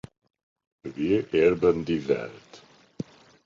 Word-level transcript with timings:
Wir 0.81 1.31
erben 1.31 1.85
die 1.85 2.07
Welt! 2.07 2.63